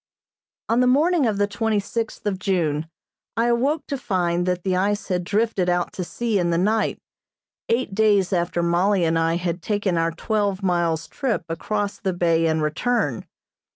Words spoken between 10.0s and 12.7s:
twelve miles trip across the bay and